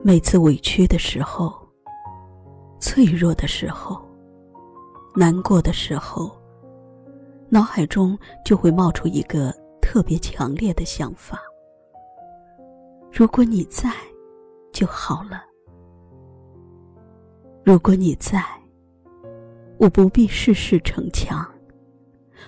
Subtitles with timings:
[0.00, 1.52] 每次委屈的时候、
[2.80, 4.00] 脆弱的时候、
[5.14, 6.30] 难过的时候，
[7.48, 9.52] 脑海中就会冒出一个
[9.82, 11.40] 特别强烈的想法：
[13.12, 13.92] 如果你在，
[14.72, 15.42] 就好了。
[17.64, 18.42] 如果你在，
[19.78, 21.44] 我不必事事逞强，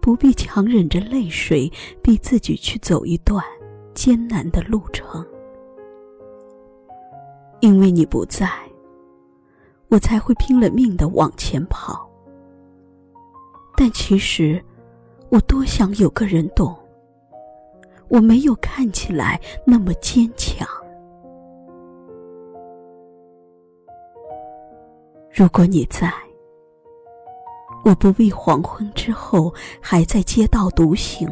[0.00, 1.70] 不必强忍着泪水
[2.02, 3.44] 逼自己去走一段
[3.94, 5.26] 艰难的路程。
[7.62, 8.50] 因为你不在，
[9.88, 12.10] 我才会拼了命的往前跑。
[13.76, 14.62] 但其实，
[15.30, 16.76] 我多想有个人懂，
[18.08, 20.66] 我没有看起来那么坚强。
[25.30, 26.12] 如果你在，
[27.84, 31.30] 我不必黄昏之后还在街道独行。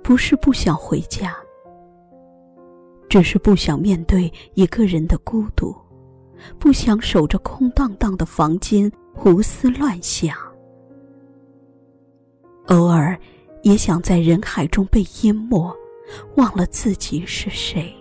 [0.00, 1.36] 不是不想回家。
[3.10, 5.74] 只是不想面对一个人的孤独，
[6.60, 10.32] 不想守着空荡荡的房间胡思乱想。
[12.68, 13.18] 偶尔，
[13.64, 15.76] 也想在人海中被淹没，
[16.36, 17.92] 忘了自己是谁。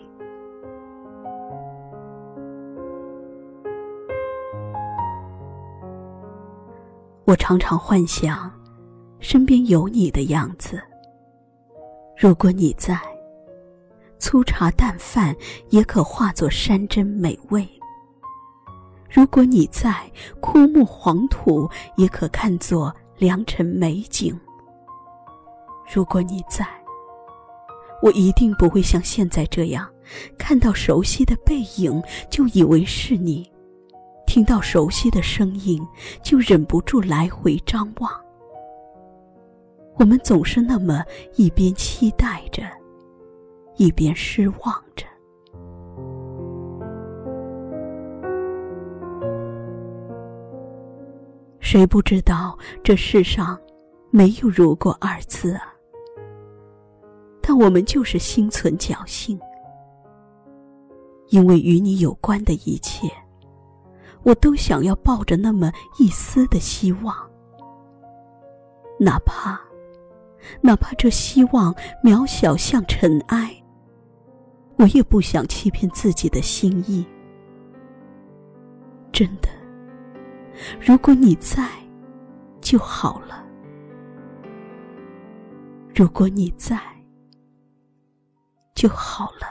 [7.26, 8.52] 我常常幻想，
[9.20, 10.80] 身边有你的样子。
[12.16, 13.09] 如果你在。
[14.20, 15.36] 粗茶淡饭
[15.70, 17.67] 也可化作山珍美味。
[19.09, 24.38] 如果你在，枯木黄土也可看作良辰美景。
[25.92, 26.67] 如果你在，
[28.03, 29.89] 我一定不会像现在这样，
[30.38, 33.50] 看到熟悉的背影就以为是你，
[34.28, 35.81] 听到熟悉的声音
[36.22, 38.11] 就忍不住来回张望。
[39.95, 41.04] 我们总是那么
[41.36, 42.79] 一边期待着。
[43.80, 45.06] 一边失望着，
[51.62, 53.58] 谁不知道这世上
[54.12, 55.73] 没有如果二字啊？
[57.42, 59.39] 但我们就是心存侥幸，
[61.30, 63.10] 因为与你有关的一切，
[64.23, 67.16] 我都想要抱着那么一丝的希望，
[69.00, 69.58] 哪怕，
[70.60, 71.73] 哪怕这希望
[72.04, 73.56] 渺小像尘埃。
[74.80, 77.06] 我也不想欺骗自己的心意。
[79.12, 79.50] 真的，
[80.80, 81.67] 如果你在，
[82.62, 83.45] 就好了。
[85.94, 86.80] 如果你在，
[88.73, 89.48] 就好了。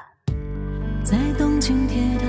[1.05, 2.27] 在东京铁塔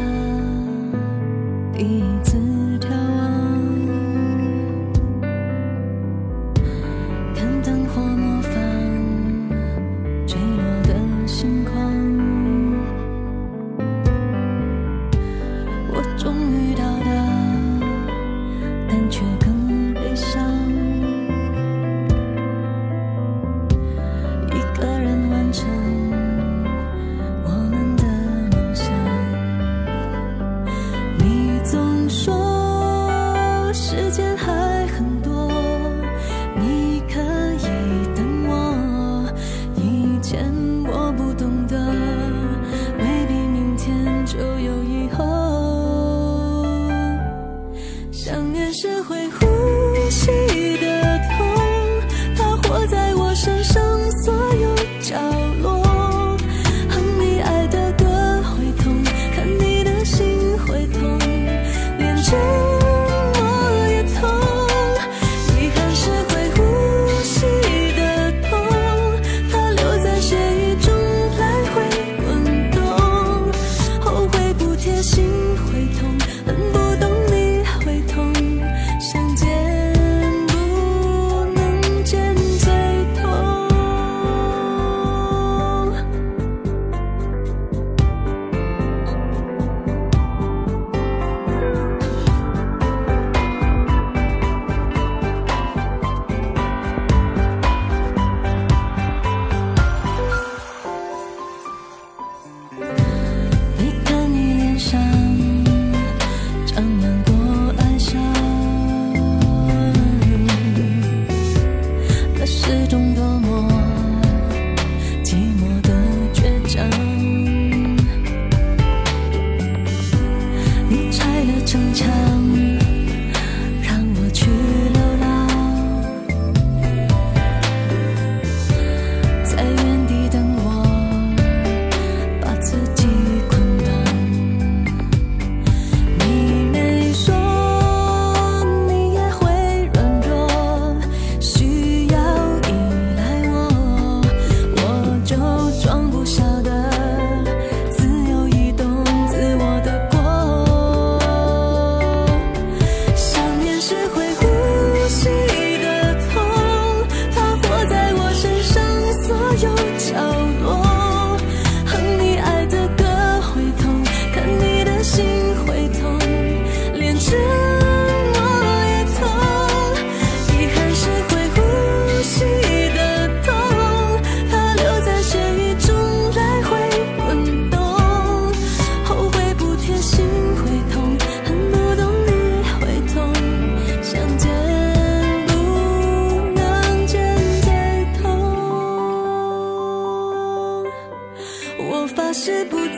[121.80, 122.09] 第一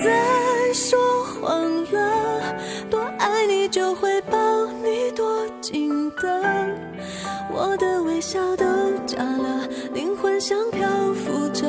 [0.04, 2.56] 再说谎了，
[2.90, 4.38] 多爱你就会抱
[4.84, 6.42] 你多紧的。
[7.54, 8.66] 我的微笑都
[9.06, 11.68] 假了，灵魂像漂浮着，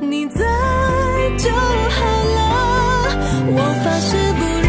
[0.00, 0.44] 你在
[1.38, 2.06] 就好
[2.36, 2.38] 了。
[3.52, 4.59] 我发誓不。